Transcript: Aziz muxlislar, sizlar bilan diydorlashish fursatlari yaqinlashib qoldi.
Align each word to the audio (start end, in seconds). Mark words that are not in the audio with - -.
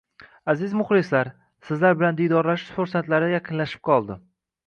Aziz 0.53 0.71
muxlislar, 0.77 1.29
sizlar 1.67 1.93
bilan 1.99 2.17
diydorlashish 2.21 2.73
fursatlari 2.79 3.31
yaqinlashib 3.35 3.85
qoldi. 3.91 4.19